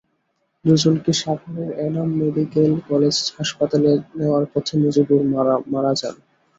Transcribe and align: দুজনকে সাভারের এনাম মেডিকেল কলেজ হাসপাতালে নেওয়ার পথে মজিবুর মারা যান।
দুজনকে 0.65 1.11
সাভারের 1.21 1.69
এনাম 1.85 2.09
মেডিকেল 2.21 2.71
কলেজ 2.89 3.15
হাসপাতালে 3.37 3.89
নেওয়ার 4.17 4.45
পথে 4.51 4.73
মজিবুর 4.81 5.21
মারা 5.71 5.91
যান। 5.99 6.15